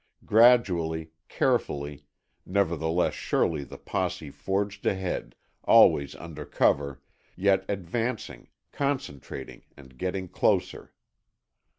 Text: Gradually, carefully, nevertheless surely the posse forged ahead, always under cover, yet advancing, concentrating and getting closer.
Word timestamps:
Gradually, 0.25 1.11
carefully, 1.29 2.05
nevertheless 2.43 3.13
surely 3.13 3.63
the 3.63 3.77
posse 3.77 4.31
forged 4.31 4.83
ahead, 4.87 5.35
always 5.63 6.15
under 6.15 6.43
cover, 6.43 6.99
yet 7.35 7.63
advancing, 7.69 8.47
concentrating 8.71 9.61
and 9.77 9.99
getting 9.99 10.27
closer. 10.27 10.91